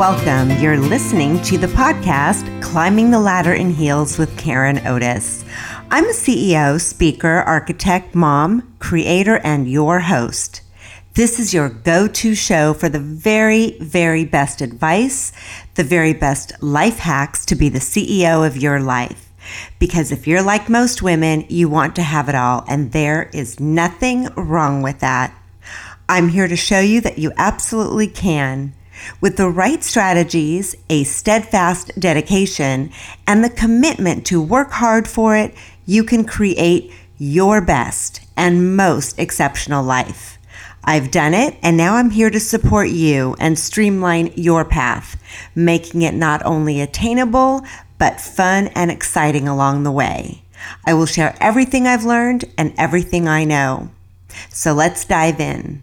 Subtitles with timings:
[0.00, 0.50] Welcome.
[0.62, 5.44] You're listening to the podcast Climbing the Ladder in Heels with Karen Otis.
[5.90, 10.62] I'm a CEO, speaker, architect, mom, creator, and your host.
[11.12, 15.32] This is your go to show for the very, very best advice,
[15.74, 19.30] the very best life hacks to be the CEO of your life.
[19.78, 23.60] Because if you're like most women, you want to have it all, and there is
[23.60, 25.34] nothing wrong with that.
[26.08, 28.72] I'm here to show you that you absolutely can.
[29.20, 32.90] With the right strategies, a steadfast dedication,
[33.26, 35.54] and the commitment to work hard for it,
[35.86, 40.38] you can create your best and most exceptional life.
[40.82, 45.20] I've done it, and now I'm here to support you and streamline your path,
[45.54, 47.62] making it not only attainable,
[47.98, 50.42] but fun and exciting along the way.
[50.86, 53.90] I will share everything I've learned and everything I know.
[54.48, 55.82] So let's dive in.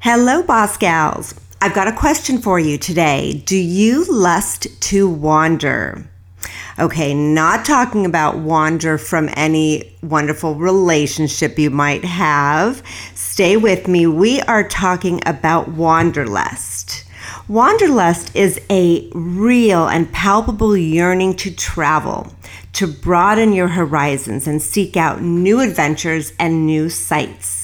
[0.00, 1.34] Hello, Boss Gals.
[1.64, 3.42] I've got a question for you today.
[3.46, 6.06] Do you lust to wander?
[6.78, 12.82] Okay, not talking about wander from any wonderful relationship you might have.
[13.14, 14.06] Stay with me.
[14.06, 17.06] We are talking about wanderlust.
[17.48, 22.30] Wanderlust is a real and palpable yearning to travel,
[22.74, 27.63] to broaden your horizons and seek out new adventures and new sights.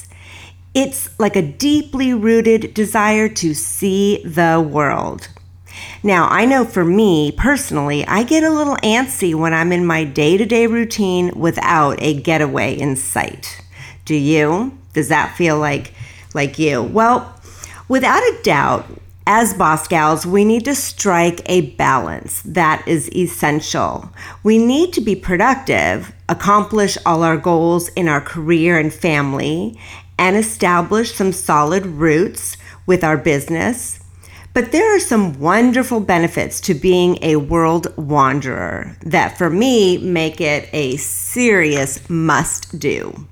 [0.73, 5.29] It's like a deeply rooted desire to see the world.
[6.03, 10.05] Now, I know for me personally, I get a little antsy when I'm in my
[10.05, 13.63] day to day routine without a getaway in sight.
[14.05, 14.79] Do you?
[14.93, 15.93] Does that feel like,
[16.35, 16.83] like you?
[16.83, 17.35] Well,
[17.89, 18.87] without a doubt,
[19.27, 24.11] as boss gals, we need to strike a balance that is essential.
[24.43, 29.79] We need to be productive, accomplish all our goals in our career and family,
[30.21, 33.99] and establish some solid roots with our business.
[34.53, 40.41] But there are some wonderful benefits to being a world wanderer that for me make
[40.41, 43.27] it a serious must do.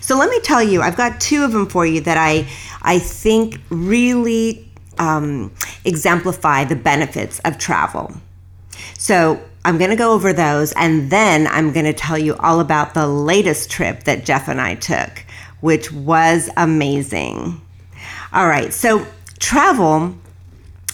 [0.00, 2.48] So let me tell you, I've got two of them for you that I,
[2.80, 4.66] I think really
[4.98, 5.52] um,
[5.84, 8.14] exemplify the benefits of travel.
[8.96, 12.60] So I'm going to go over those and then I'm going to tell you all
[12.60, 15.24] about the latest trip that Jeff and I took
[15.60, 17.60] which was amazing.
[18.32, 19.06] All right, so
[19.38, 20.14] travel,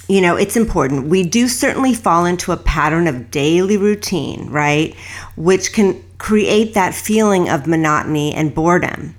[0.08, 1.08] you know, it's important.
[1.08, 4.94] We do certainly fall into a pattern of daily routine, right?
[5.36, 9.14] Which can create that feeling of monotony and boredom.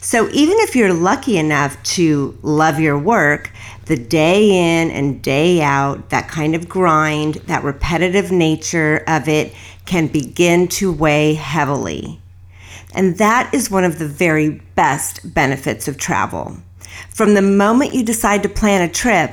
[0.00, 3.52] So even if you're lucky enough to love your work,
[3.86, 9.54] the day in and day out, that kind of grind, that repetitive nature of it
[9.84, 12.21] can begin to weigh heavily.
[12.94, 16.56] And that is one of the very best benefits of travel.
[17.08, 19.32] From the moment you decide to plan a trip,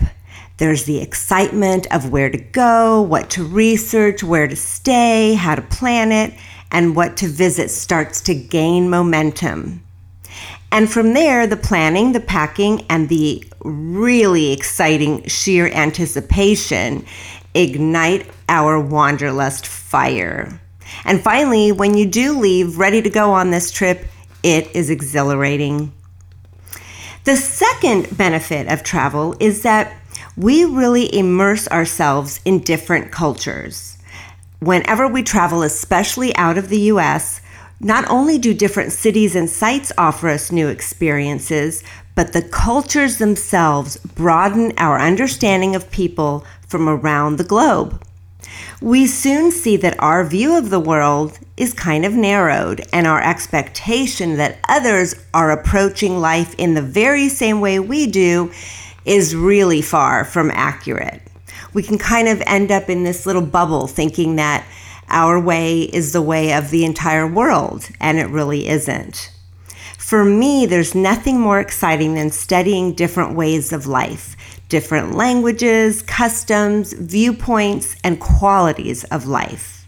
[0.58, 5.62] there's the excitement of where to go, what to research, where to stay, how to
[5.62, 6.34] plan it,
[6.72, 9.84] and what to visit starts to gain momentum.
[10.72, 17.06] And from there, the planning, the packing, and the really exciting sheer anticipation
[17.54, 20.60] ignite our wanderlust fire.
[21.06, 24.06] And finally, when you do leave ready to go on this trip,
[24.44, 25.92] it is exhilarating.
[27.26, 29.96] The second benefit of travel is that
[30.38, 33.98] we really immerse ourselves in different cultures.
[34.60, 37.42] Whenever we travel, especially out of the US,
[37.82, 41.84] not only do different cities and sites offer us new experiences,
[42.16, 48.04] but the cultures themselves broaden our understanding of people from around the globe
[48.82, 53.22] we soon see that our view of the world is kind of narrowed, and our
[53.22, 58.52] expectation that others are approaching life in the very same way we do
[59.06, 61.22] is really far from accurate.
[61.74, 64.66] We can kind of end up in this little bubble thinking that
[65.10, 69.32] our way is the way of the entire world, and it really isn't.
[69.98, 74.36] For me, there's nothing more exciting than studying different ways of life
[74.70, 79.88] different languages, customs, viewpoints, and qualities of life.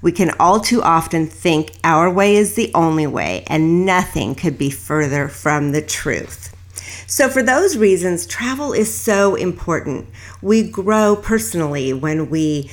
[0.00, 4.58] We can all too often think our way is the only way, and nothing could
[4.58, 6.48] be further from the truth.
[7.06, 10.08] So, for those reasons, travel is so important.
[10.40, 12.70] We grow personally when we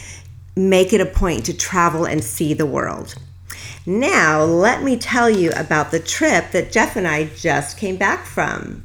[0.55, 3.15] make it a point to travel and see the world.
[3.85, 8.25] Now, let me tell you about the trip that Jeff and I just came back
[8.25, 8.83] from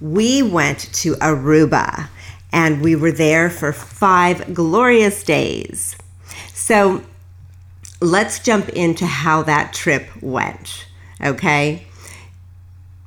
[0.00, 2.08] we went to Aruba
[2.52, 5.96] and we were there for five glorious days.
[6.54, 7.02] So
[8.00, 10.86] let's jump into how that trip went,
[11.22, 11.86] okay?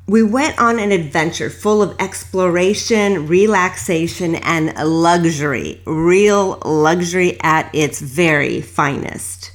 [0.09, 5.79] we went on an adventure full of exploration, relaxation, and luxury.
[5.85, 9.51] Real luxury at its very finest.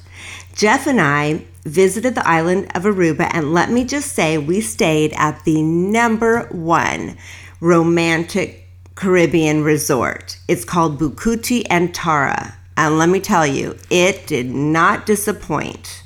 [0.54, 5.12] Jeff and I visited the island of Aruba, and let me just say, we stayed
[5.14, 7.16] at the number one
[7.61, 10.38] romantic Caribbean resort.
[10.46, 12.55] It's called Bucuti and Tara.
[12.76, 16.02] And let me tell you, it did not disappoint.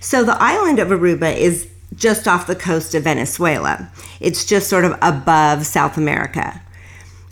[0.00, 3.90] So, the island of Aruba is just off the coast of Venezuela.
[4.20, 6.62] It's just sort of above South America.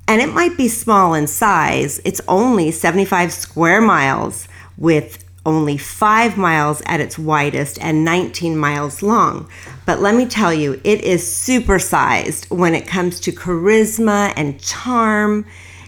[0.07, 2.01] And it might be small in size.
[2.05, 9.03] It's only 75 square miles with only 5 miles at its widest and 19 miles
[9.03, 9.49] long.
[9.87, 15.47] But let me tell you, it is supersized when it comes to charisma and charm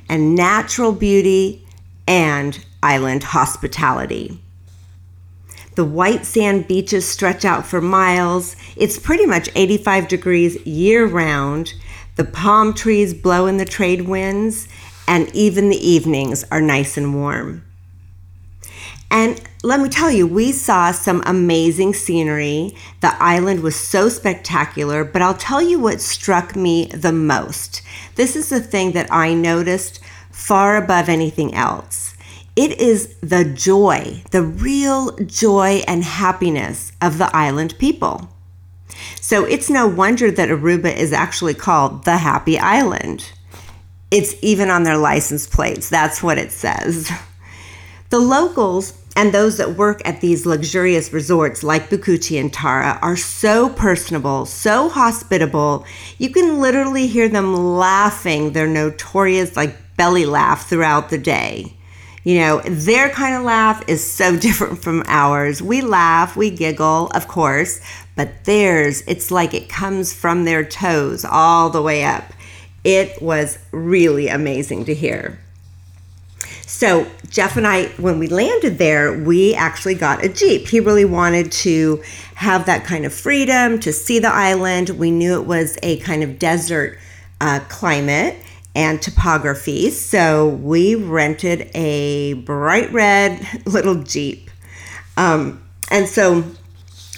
[0.09, 1.63] and natural beauty
[2.09, 4.41] and island hospitality.
[5.75, 8.57] The white sand beaches stretch out for miles.
[8.77, 11.75] It's pretty much 85 degrees year round.
[12.17, 14.69] The palm trees blow in the trade winds,
[15.07, 17.63] and even the evenings are nice and warm.
[19.11, 22.77] And let me tell you, we saw some amazing scenery.
[23.01, 27.83] The island was so spectacular, but I'll tell you what struck me the most.
[28.15, 32.15] This is the thing that I noticed far above anything else.
[32.55, 38.29] It is the joy, the real joy and happiness of the island people.
[39.21, 43.33] So it's no wonder that Aruba is actually called the Happy Island.
[44.11, 45.89] It's even on their license plates.
[45.89, 47.11] That's what it says.
[48.11, 53.17] The locals and those that work at these luxurious resorts like Bucuti and Tara are
[53.17, 55.85] so personable, so hospitable.
[56.19, 61.77] You can literally hear them laughing their notorious like belly laugh throughout the day.
[62.23, 65.61] You know, their kind of laugh is so different from ours.
[65.61, 67.81] We laugh, we giggle, of course,
[68.15, 72.33] but theirs, it's like it comes from their toes all the way up.
[72.85, 75.39] It was really amazing to hear.
[76.71, 80.69] So, Jeff and I, when we landed there, we actually got a Jeep.
[80.69, 82.01] He really wanted to
[82.37, 84.91] have that kind of freedom to see the island.
[84.91, 86.97] We knew it was a kind of desert
[87.41, 88.37] uh, climate
[88.77, 89.91] and topography.
[89.91, 94.49] So we rented a bright red little Jeep.
[95.17, 96.45] Um, and so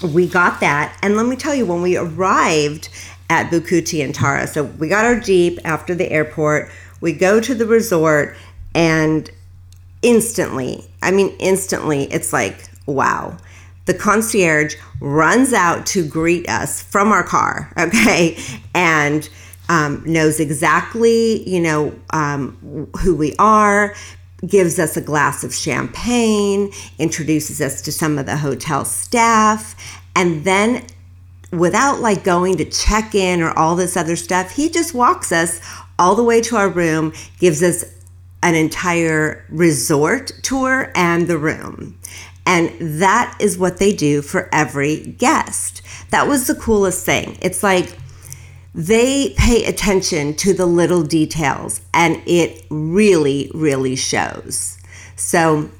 [0.02, 0.98] we got that.
[1.02, 2.88] And let me tell you, when we arrived
[3.28, 6.70] at Bucuti and Tara, so we got our Jeep after the airport,
[7.02, 8.34] we go to the resort,
[8.74, 9.30] and
[10.02, 13.36] instantly, I mean, instantly, it's like, wow.
[13.86, 18.38] The concierge runs out to greet us from our car, okay?
[18.74, 19.28] And
[19.68, 23.94] um, knows exactly, you know, um, who we are,
[24.46, 29.74] gives us a glass of champagne, introduces us to some of the hotel staff,
[30.16, 30.84] and then
[31.52, 35.60] without like going to check in or all this other stuff, he just walks us
[35.98, 37.84] all the way to our room, gives us
[38.42, 41.98] an entire resort tour and the room.
[42.44, 45.82] And that is what they do for every guest.
[46.10, 47.38] That was the coolest thing.
[47.40, 47.96] It's like
[48.74, 54.78] they pay attention to the little details and it really really shows
[55.14, 55.70] so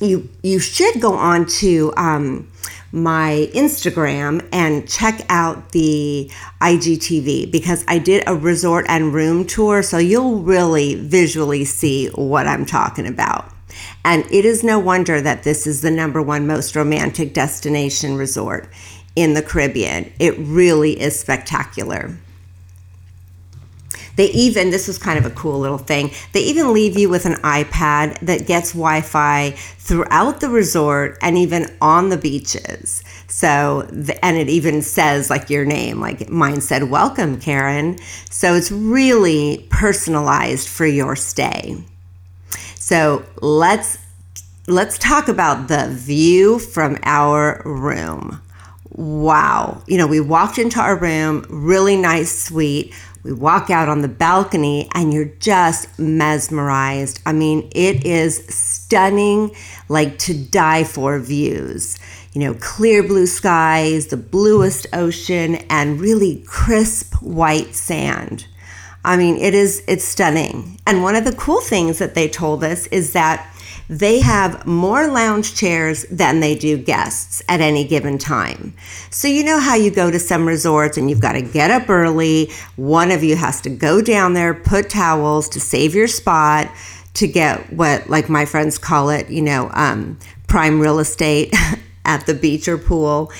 [0.00, 2.50] you you should go on to um,
[2.92, 6.30] my instagram and check out the
[6.60, 12.46] igtv because i did a resort and room tour so you'll really visually see what
[12.46, 13.52] i'm talking about.
[14.04, 18.68] And it is no wonder that this is the number one most romantic destination resort
[19.16, 20.12] in the caribbean.
[20.18, 22.16] It really is spectacular
[24.20, 27.24] they even, this was kind of a cool little thing, they even leave you with
[27.24, 33.02] an iPad that gets Wi Fi throughout the resort and even on the beaches.
[33.28, 33.88] So,
[34.22, 37.96] and it even says like your name, like mine said, Welcome, Karen.
[38.28, 41.82] So it's really personalized for your stay.
[42.74, 43.96] So let's
[44.66, 48.42] let's talk about the view from our room.
[48.92, 49.82] Wow.
[49.86, 54.08] You know, we walked into our room, really nice suite we walk out on the
[54.08, 57.20] balcony and you're just mesmerized.
[57.26, 59.54] I mean, it is stunning,
[59.88, 61.98] like to die for views.
[62.32, 68.46] You know, clear blue skies, the bluest ocean, and really crisp white sand.
[69.04, 70.78] I mean, it is it's stunning.
[70.86, 73.52] And one of the cool things that they told us is that
[73.90, 78.72] they have more lounge chairs than they do guests at any given time.
[79.10, 81.90] So, you know how you go to some resorts and you've got to get up
[81.90, 82.50] early.
[82.76, 86.70] One of you has to go down there, put towels to save your spot
[87.14, 91.52] to get what, like my friends call it, you know, um, prime real estate
[92.04, 93.32] at the beach or pool.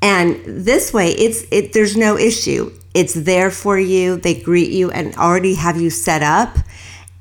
[0.00, 1.74] And this way, it's it.
[1.74, 2.72] There's no issue.
[2.94, 4.16] It's there for you.
[4.16, 6.56] They greet you and already have you set up.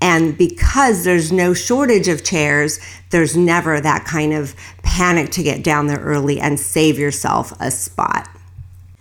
[0.01, 2.79] And because there's no shortage of chairs,
[3.11, 7.69] there's never that kind of panic to get down there early and save yourself a
[7.69, 8.27] spot.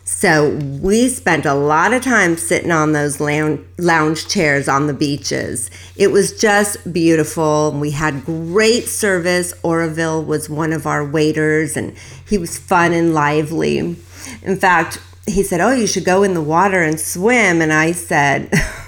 [0.05, 0.51] So
[0.83, 5.71] we spent a lot of time sitting on those lounge chairs on the beaches.
[5.97, 7.73] It was just beautiful.
[7.73, 9.55] We had great service.
[9.63, 11.97] Oroville was one of our waiters, and
[12.29, 13.79] he was fun and lively.
[13.79, 17.63] In fact, he said, Oh, you should go in the water and swim.
[17.63, 18.53] And I said,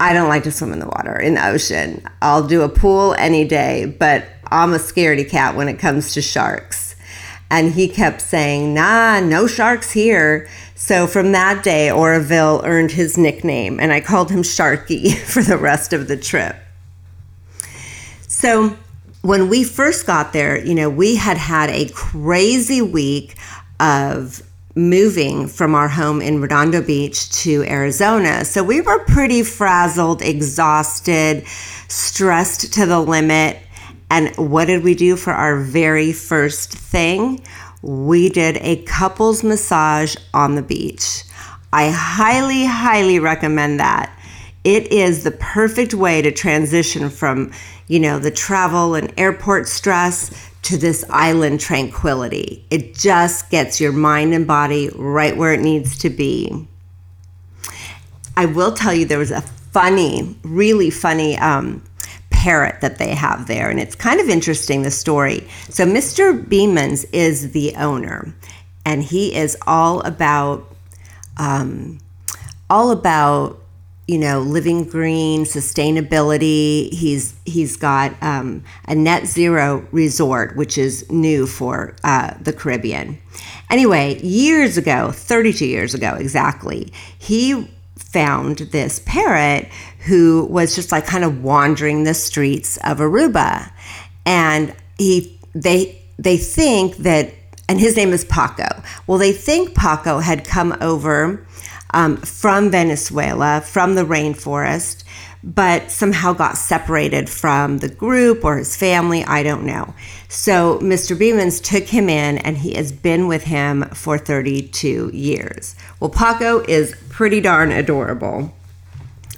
[0.00, 2.06] I don't like to swim in the water, in the ocean.
[2.20, 6.22] I'll do a pool any day, but I'm a scaredy cat when it comes to
[6.22, 6.96] sharks.
[7.50, 10.48] And he kept saying, nah, no sharks here.
[10.74, 15.56] So from that day, Oroville earned his nickname, and I called him Sharky for the
[15.56, 16.56] rest of the trip.
[18.26, 18.76] So
[19.22, 23.36] when we first got there, you know, we had had a crazy week
[23.80, 24.42] of
[24.74, 28.44] moving from our home in Redondo Beach to Arizona.
[28.44, 31.46] So we were pretty frazzled, exhausted,
[31.88, 33.58] stressed to the limit.
[34.10, 37.44] And what did we do for our very first thing?
[37.82, 41.24] We did a couples massage on the beach.
[41.72, 44.13] I highly, highly recommend that.
[44.64, 47.52] It is the perfect way to transition from,
[47.86, 52.64] you know, the travel and airport stress to this island tranquility.
[52.70, 56.66] It just gets your mind and body right where it needs to be.
[58.36, 61.82] I will tell you there was a funny, really funny um,
[62.30, 63.70] parrot that they have there.
[63.70, 65.46] And it's kind of interesting, the story.
[65.68, 66.44] So, Mr.
[66.44, 68.34] Biemans is the owner,
[68.84, 70.74] and he is all about,
[71.36, 71.98] um,
[72.68, 73.60] all about,
[74.06, 76.92] you know, living green, sustainability.
[76.92, 83.18] He's he's got um, a net zero resort, which is new for uh, the Caribbean.
[83.70, 89.68] Anyway, years ago, 32 years ago exactly, he found this parrot
[90.06, 93.70] who was just like kind of wandering the streets of Aruba.
[94.26, 97.32] And he they they think that
[97.68, 98.82] and his name is Paco.
[99.06, 101.46] Well, they think Paco had come over
[101.94, 105.04] um, from Venezuela, from the rainforest,
[105.42, 109.24] but somehow got separated from the group or his family.
[109.24, 109.94] I don't know.
[110.28, 111.16] So Mr.
[111.16, 115.76] Biemans took him in and he has been with him for 32 years.
[116.00, 118.52] Well, Paco is pretty darn adorable.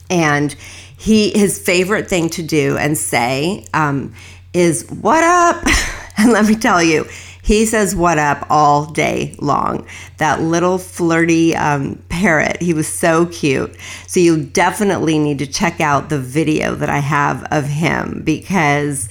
[0.09, 0.55] And
[0.97, 4.15] he his favorite thing to do and say um,
[4.53, 5.63] is "What up?"
[6.17, 7.07] and let me tell you,
[7.47, 9.87] he says "What up" all day long.
[10.17, 12.61] That little flirty um, parrot.
[12.61, 13.73] He was so cute.
[14.09, 19.09] So you definitely need to check out the video that I have of him because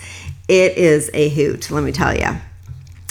[0.49, 1.71] it is a hoot.
[1.71, 2.35] Let me tell you.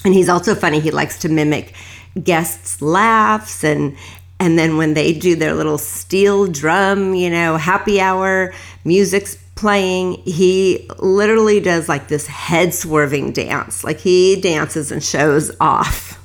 [0.04, 0.78] And he's also funny.
[0.78, 1.75] He likes to mimic
[2.23, 3.97] guests' laughs and
[4.38, 8.52] and then when they do their little steel drum, you know, happy hour,
[8.85, 13.85] music's playing, he literally does like this head swerving dance.
[13.85, 16.21] Like he dances and shows off.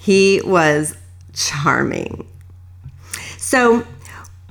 [0.00, 0.96] he was
[1.32, 2.26] charming.
[3.38, 3.86] So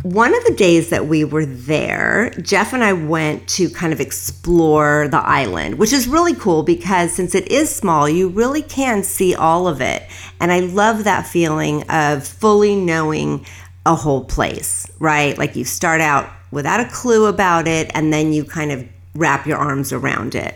[0.03, 4.01] one of the days that we were there, Jeff and I went to kind of
[4.01, 9.03] explore the island, which is really cool because since it is small, you really can
[9.03, 10.03] see all of it.
[10.41, 13.45] And I love that feeling of fully knowing
[13.85, 15.37] a whole place, right?
[15.37, 19.45] Like you start out without a clue about it and then you kind of wrap
[19.45, 20.55] your arms around it.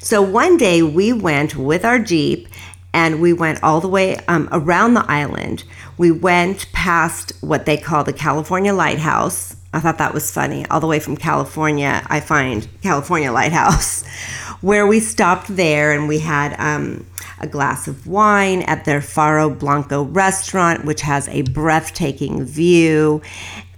[0.00, 2.48] So one day we went with our Jeep
[2.92, 5.64] and we went all the way um, around the island.
[5.98, 9.56] We went past what they call the California Lighthouse.
[9.72, 10.64] I thought that was funny.
[10.66, 14.06] All the way from California, I find California Lighthouse,
[14.60, 17.04] where we stopped there and we had um,
[17.40, 23.20] a glass of wine at their Faro Blanco restaurant, which has a breathtaking view.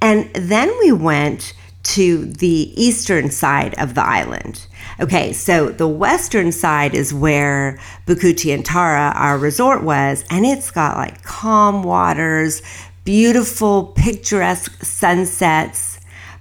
[0.00, 1.54] And then we went
[1.86, 4.66] to the eastern side of the island.
[4.98, 10.70] Okay, so the western side is where Bucuti and Tara, our resort, was, and it's
[10.70, 12.60] got like calm waters,
[13.04, 15.95] beautiful, picturesque sunsets.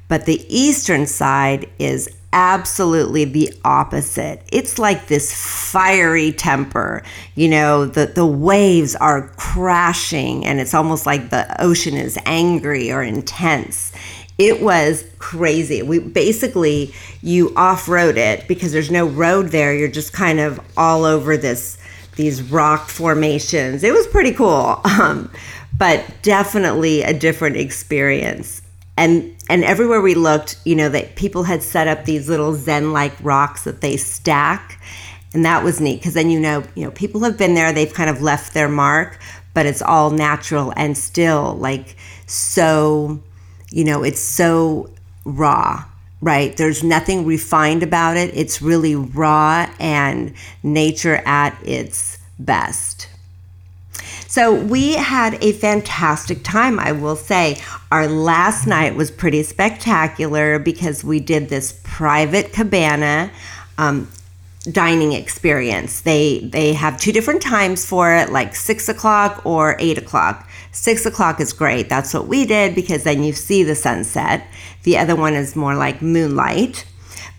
[0.07, 4.41] But the eastern side is absolutely the opposite.
[4.51, 5.33] It's like this
[5.71, 7.01] fiery temper.
[7.35, 12.91] You know, the, the waves are crashing, and it's almost like the ocean is angry
[12.91, 13.93] or intense
[14.37, 15.81] it was crazy.
[15.81, 19.73] We basically you off-road it because there's no road there.
[19.73, 21.77] You're just kind of all over this
[22.15, 23.83] these rock formations.
[23.83, 24.81] It was pretty cool.
[24.95, 25.29] Um,
[25.77, 28.61] but definitely a different experience.
[28.95, 33.13] And and everywhere we looked, you know, that people had set up these little zen-like
[33.21, 34.81] rocks that they stack.
[35.33, 37.93] And that was neat because then you know you know people have been there they've
[37.93, 39.19] kind of left their mark
[39.53, 43.21] but it's all natural and still like so
[43.69, 44.89] you know it's so
[45.25, 45.83] raw
[46.25, 46.57] right?
[46.57, 48.35] There's nothing refined about it.
[48.35, 50.33] It's really raw and
[50.63, 53.07] nature at its best
[54.35, 57.57] so we had a fantastic time, I will say.
[57.89, 63.31] Our last night was pretty spectacular because we did this private cabana.
[63.77, 64.09] Um,
[64.69, 66.01] dining experience.
[66.01, 70.49] They they have two different times for it, like six o'clock or eight o'clock.
[70.73, 71.87] Six o'clock is great.
[71.87, 74.47] That's what we did because then you see the sunset.
[74.83, 76.83] The other one is more like moonlight.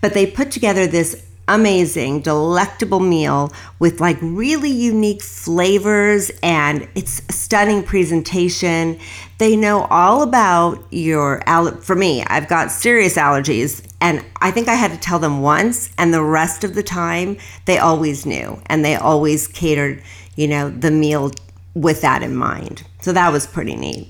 [0.01, 7.21] But they put together this amazing, delectable meal with like really unique flavors and it's
[7.29, 8.99] a stunning presentation.
[9.37, 14.67] They know all about your aller- for me, I've got serious allergies and I think
[14.67, 18.61] I had to tell them once and the rest of the time they always knew
[18.65, 20.01] and they always catered,
[20.35, 21.31] you know, the meal
[21.73, 22.83] with that in mind.
[23.01, 24.09] So that was pretty neat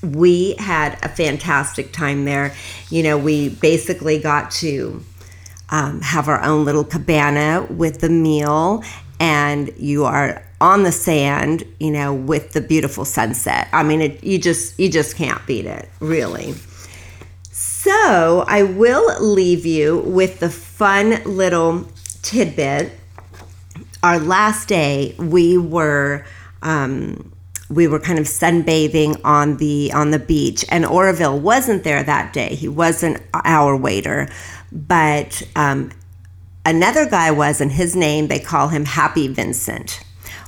[0.00, 2.54] we had a fantastic time there.
[2.88, 5.02] You know, we basically got to
[5.70, 8.82] um, have our own little cabana with the meal,
[9.20, 13.68] and you are on the sand, you know, with the beautiful sunset.
[13.72, 16.54] I mean, it, you just you just can't beat it, really.
[17.52, 21.86] So I will leave you with the fun little
[22.22, 22.92] tidbit.
[24.02, 26.24] Our last day, we were.
[26.62, 27.32] Um,
[27.70, 32.32] we were kind of sunbathing on the on the beach and Oroville wasn't there that
[32.32, 32.54] day.
[32.54, 34.28] He wasn't our waiter,
[34.72, 35.90] but um,
[36.64, 40.00] another guy was, and his name, they call him Happy Vincent.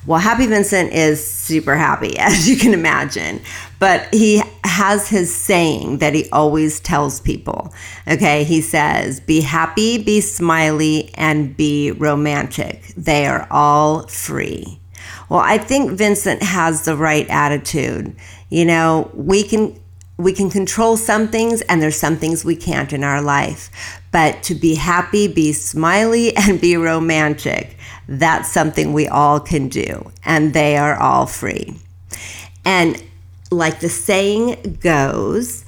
[0.05, 3.41] Well, Happy Vincent is super happy, as you can imagine,
[3.79, 7.73] but he has his saying that he always tells people.
[8.07, 12.87] Okay, he says, Be happy, be smiley, and be romantic.
[12.97, 14.79] They are all free.
[15.29, 18.15] Well, I think Vincent has the right attitude.
[18.49, 19.80] You know, we can
[20.21, 23.69] we can control some things and there's some things we can't in our life.
[24.11, 30.11] But to be happy, be smiley, and be romantic, that's something we all can do.
[30.23, 31.75] And they are all free.
[32.65, 33.01] And
[33.49, 35.65] like the saying goes,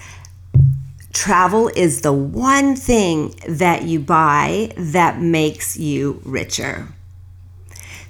[1.14, 6.88] travel is the one thing that you buy that makes you richer.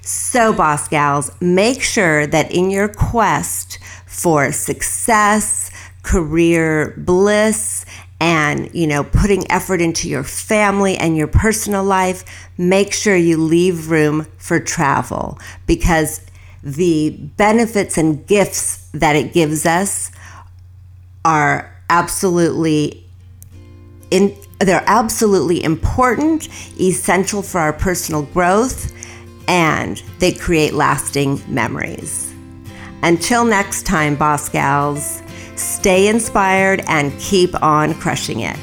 [0.02, 5.63] So, boss gals, make sure that in your quest for success,
[6.04, 7.84] career bliss
[8.20, 12.24] and you know putting effort into your family and your personal life
[12.56, 16.20] make sure you leave room for travel because
[16.62, 20.12] the benefits and gifts that it gives us
[21.24, 23.04] are absolutely
[24.10, 26.48] in they're absolutely important
[26.80, 28.92] essential for our personal growth
[29.48, 32.32] and they create lasting memories.
[33.02, 35.20] Until next time boss gals
[35.56, 38.58] Stay inspired and keep on crushing it.